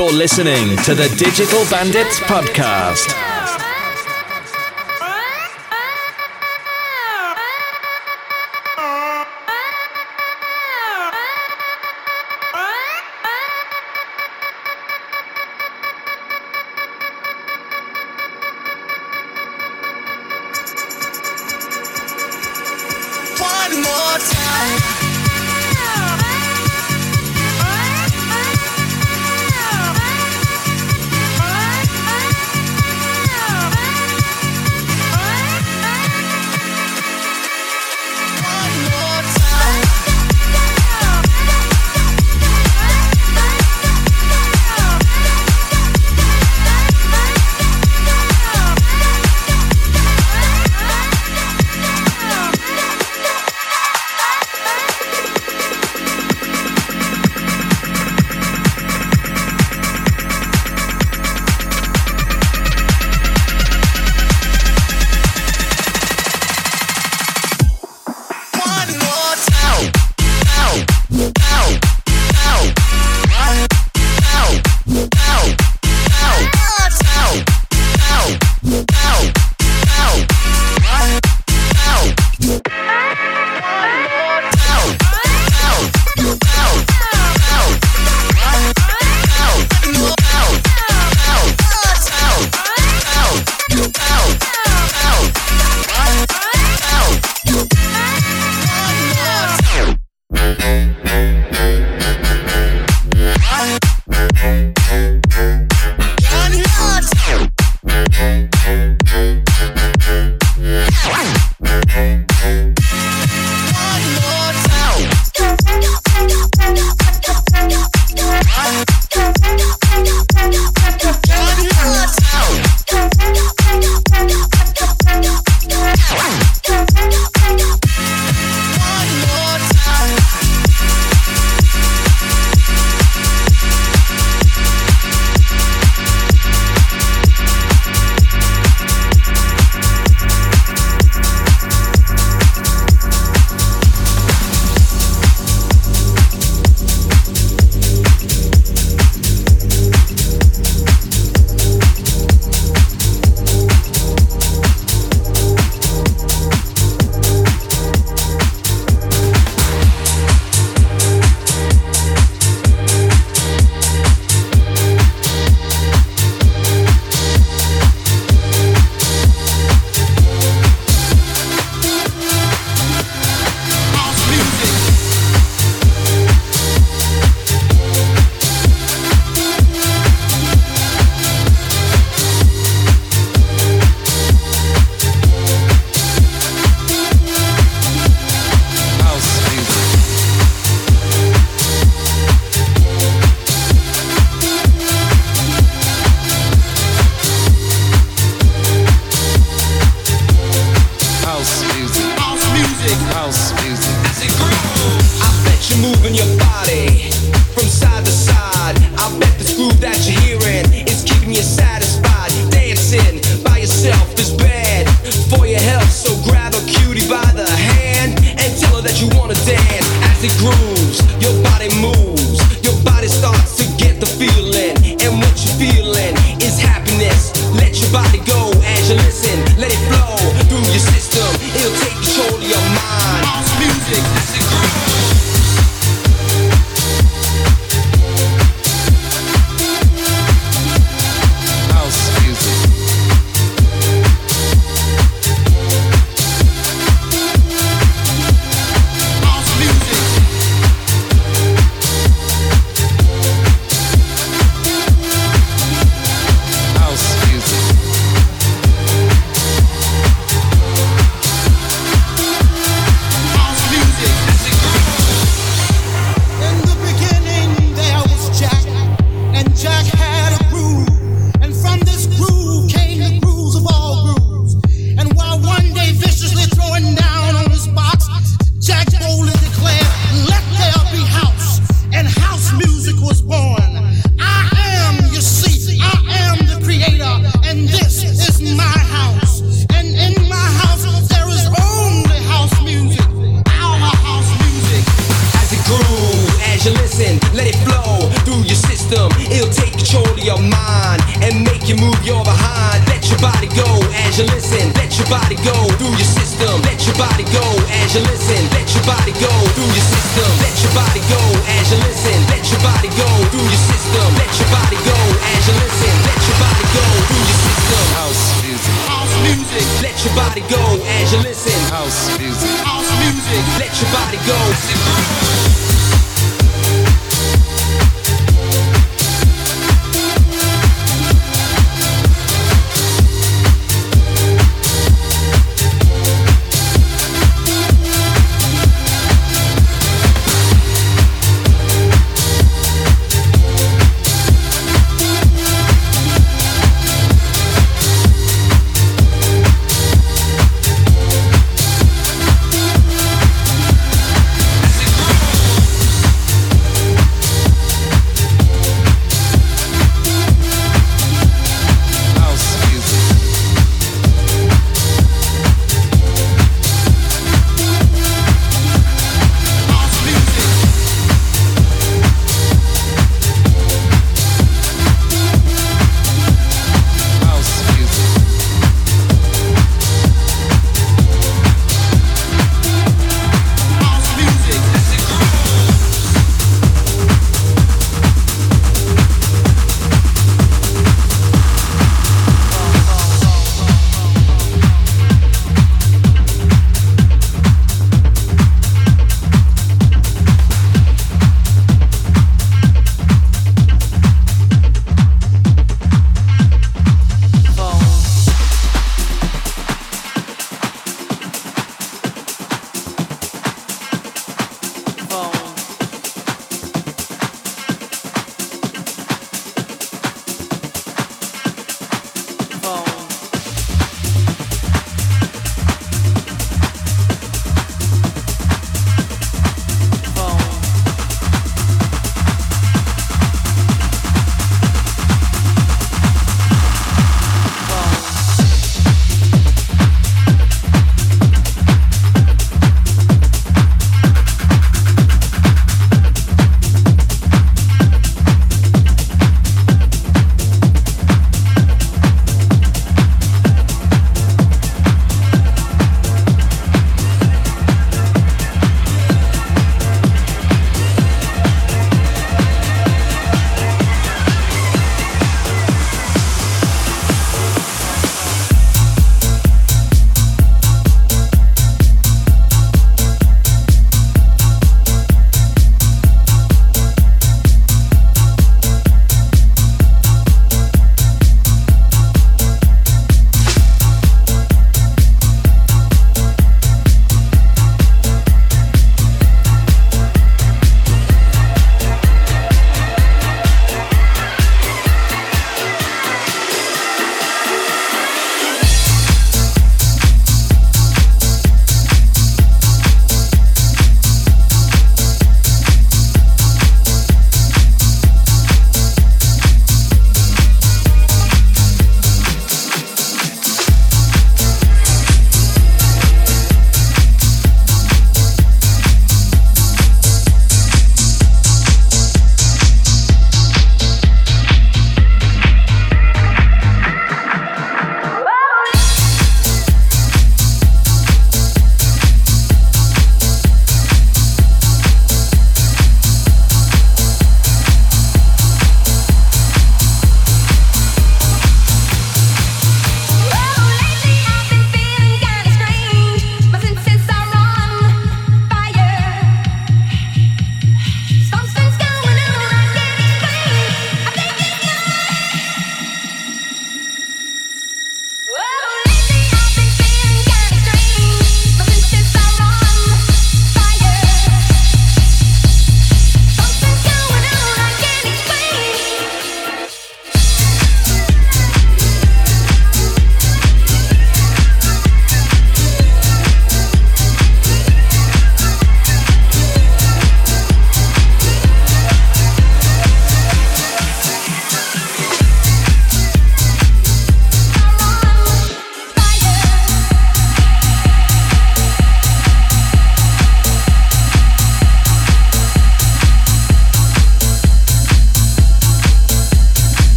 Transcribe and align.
You're 0.00 0.10
listening 0.10 0.78
to 0.84 0.94
the 0.94 1.14
Digital 1.18 1.62
Bandits 1.68 2.20
Podcast. 2.20 3.29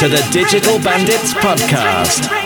To 0.00 0.08
the 0.08 0.26
Digital 0.32 0.78
Bandits 0.78 1.34
Podcast. 1.34 2.39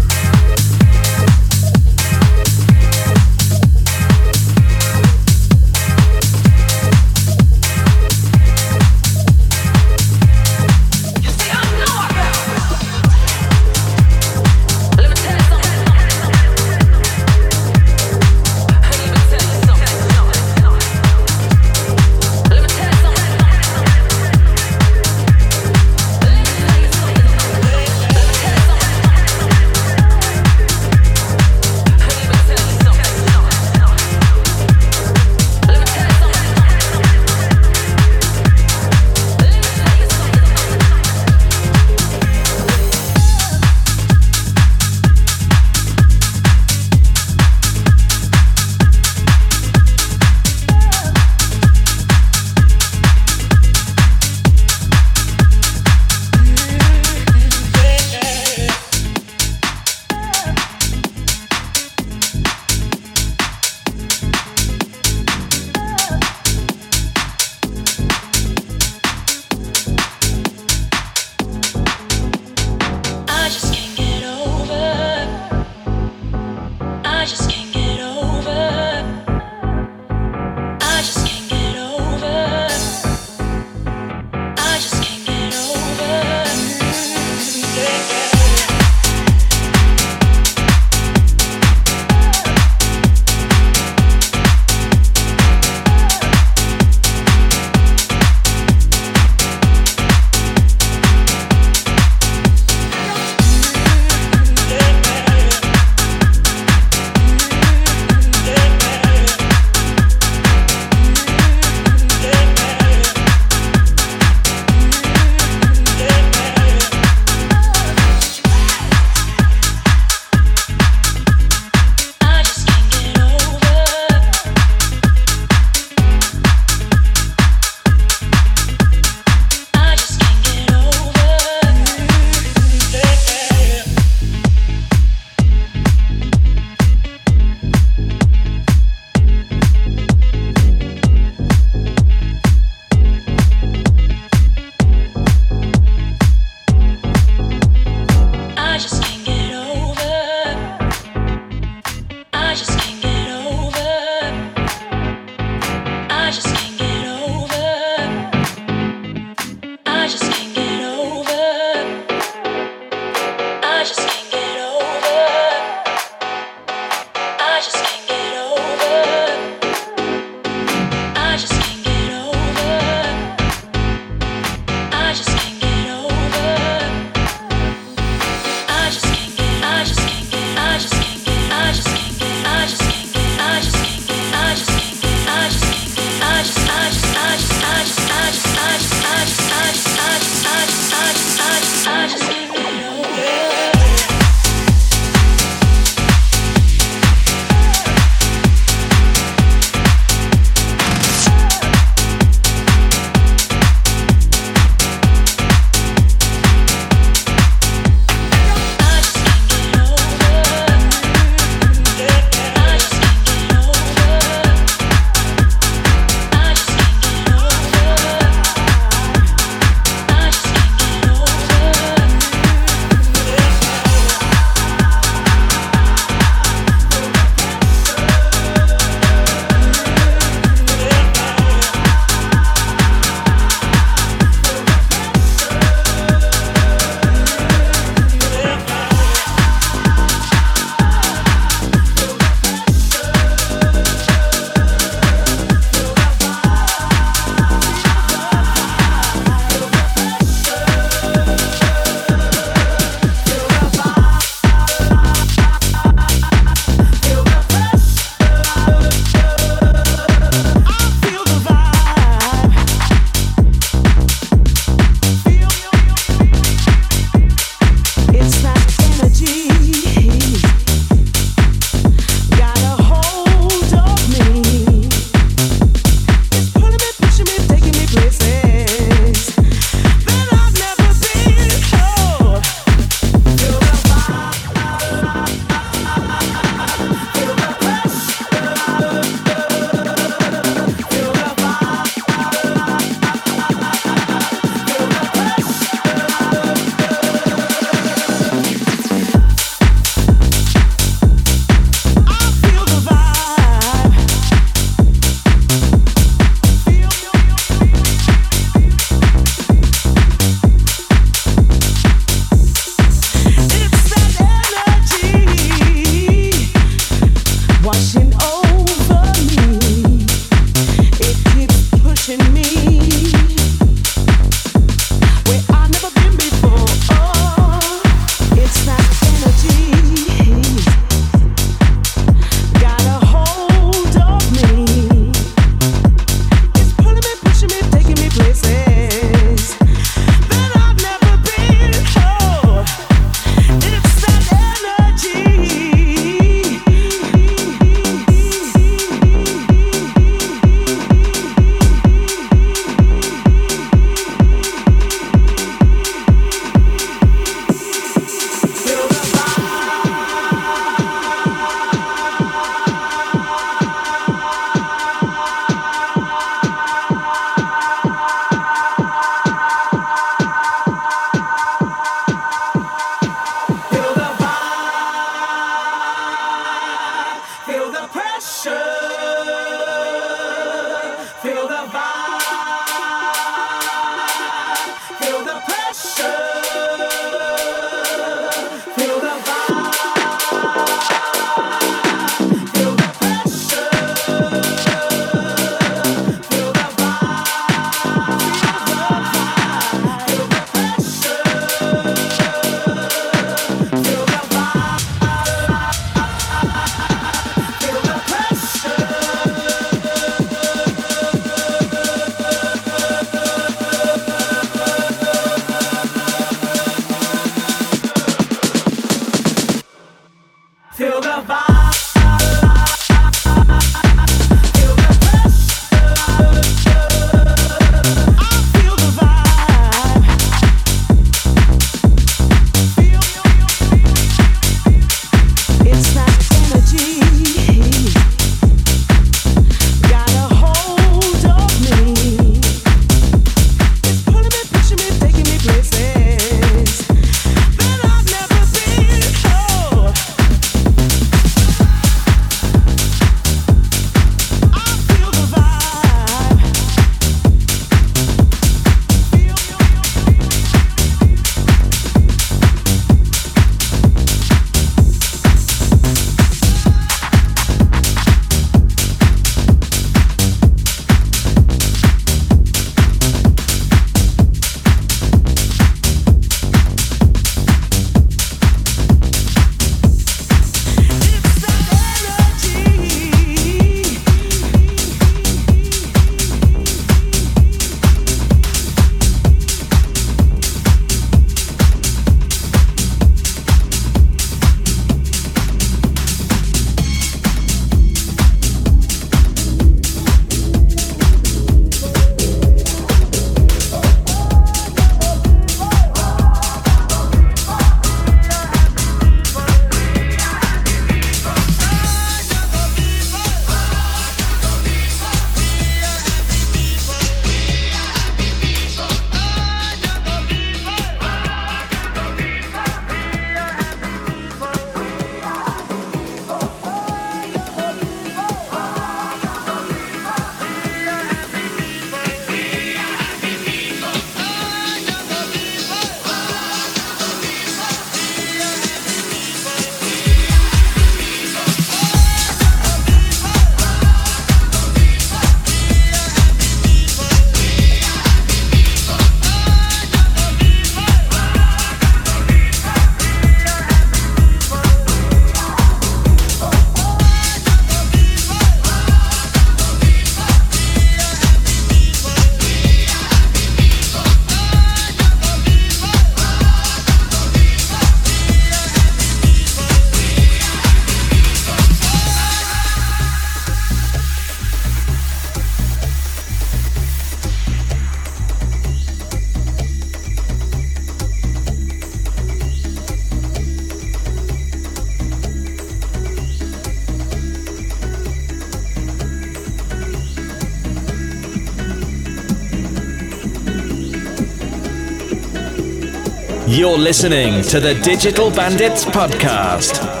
You're 596.61 596.77
listening 596.77 597.41
to 597.45 597.59
the 597.59 597.73
Digital 597.73 598.29
Bandits 598.29 598.85
Podcast. 598.85 600.00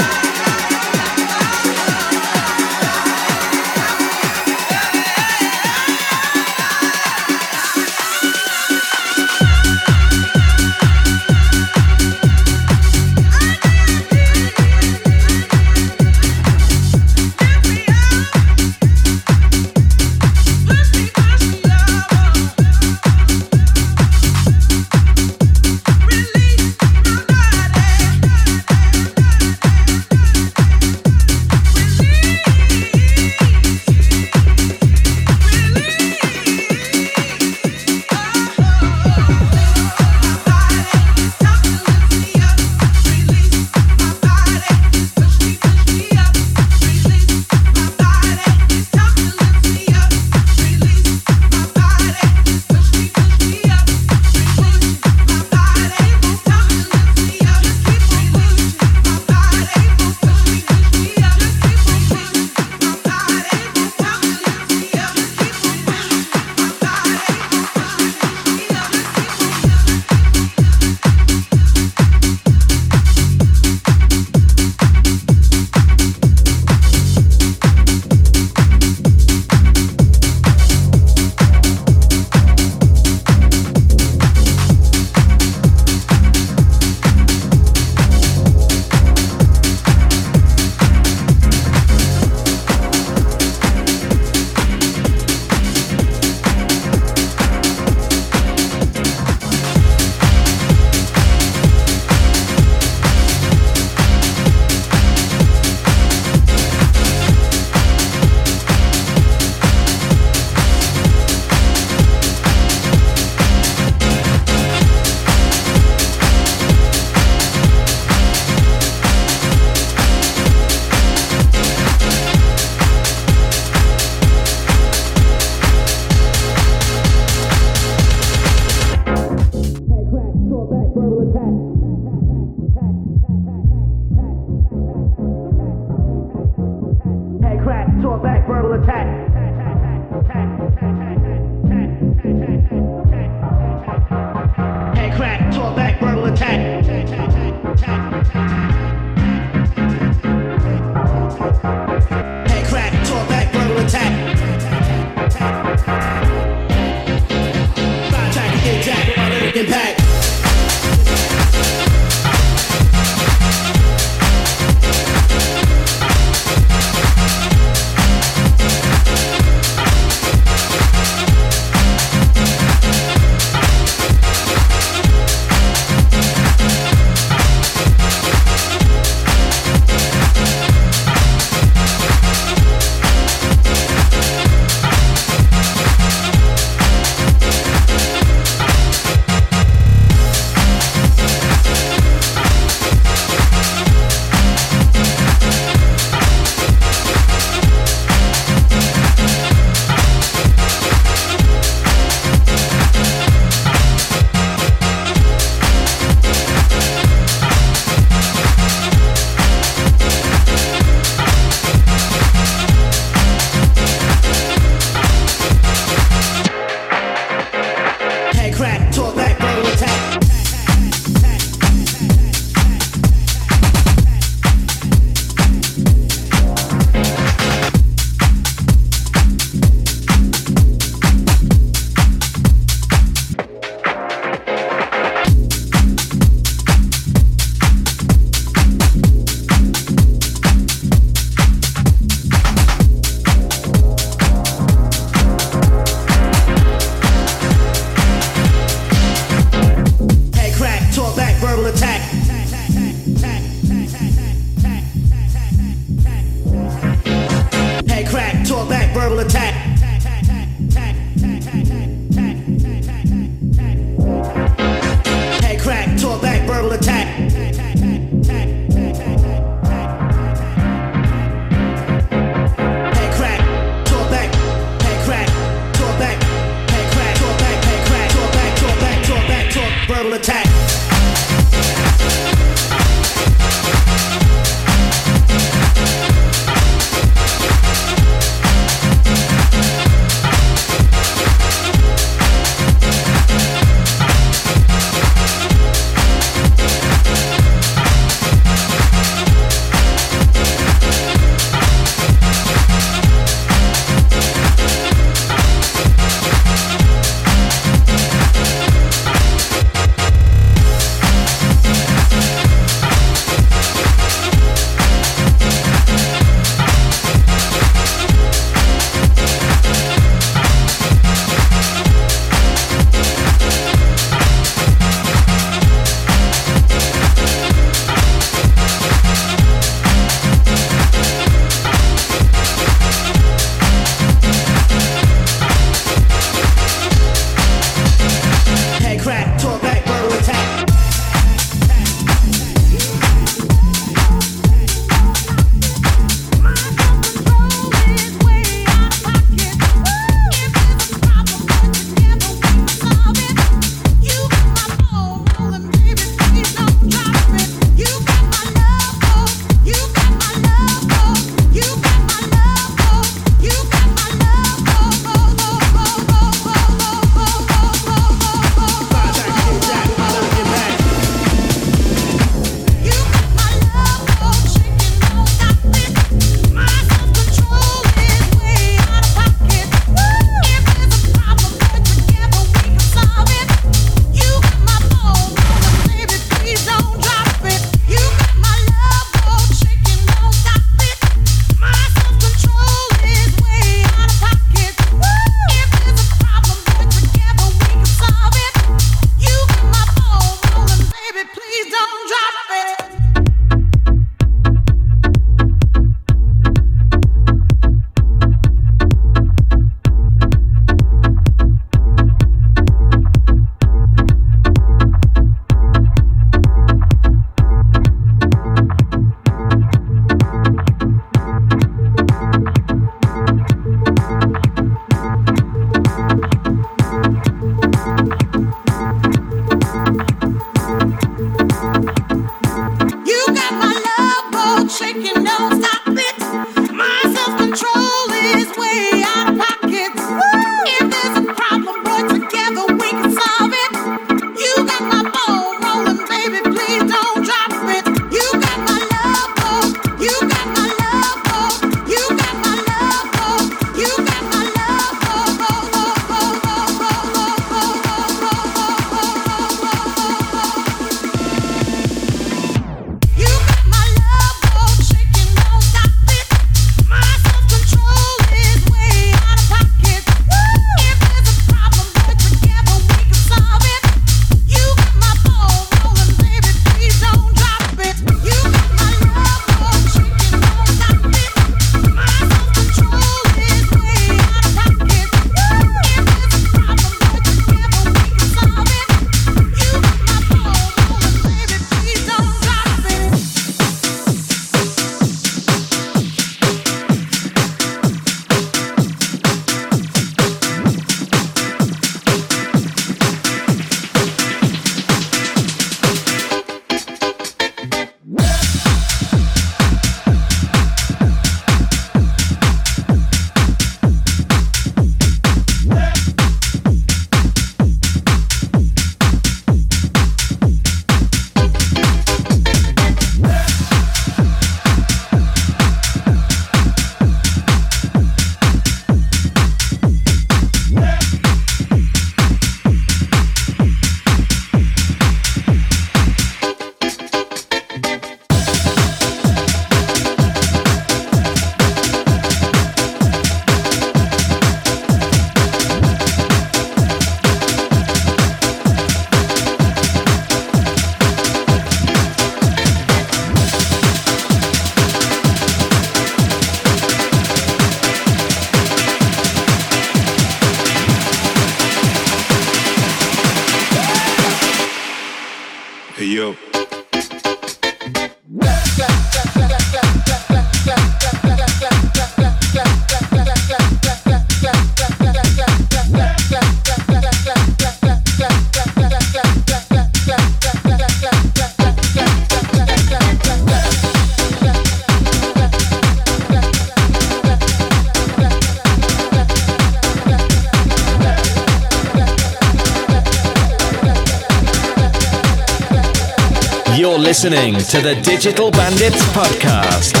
Listening 597.23 597.53
to 597.53 597.79
the 597.81 597.93
Digital 598.01 598.49
Bandits 598.49 599.03
Podcast. 599.13 600.00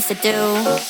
things 0.00 0.06
to 0.06 0.78
do. 0.78 0.87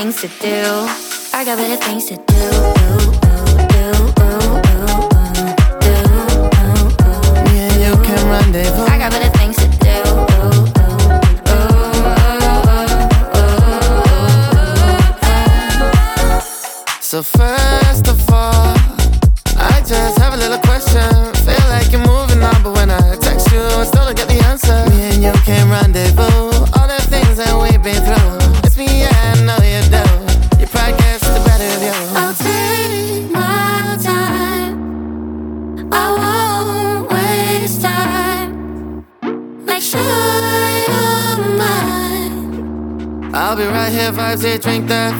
things 0.00 0.22
to 0.22 0.28
do. 0.40 0.62
I 1.34 1.44
got 1.44 1.58
better 1.58 1.76
things 1.76 2.06
to 2.06 2.16
do. 2.16 2.79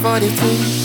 42 0.03 0.80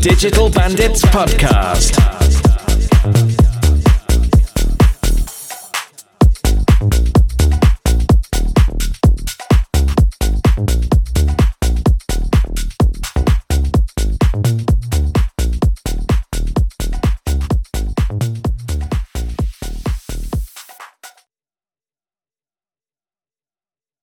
Digital 0.00 0.48
Bandits 0.48 1.02
podcast. 1.06 1.97